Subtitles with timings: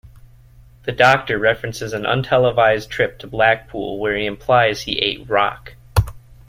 [0.85, 5.75] The Doctor references an untelevised trip to Blackpool where he implies he ate rock.